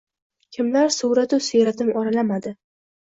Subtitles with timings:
[0.55, 2.55] kimlar suvratu siyratim oralamadi.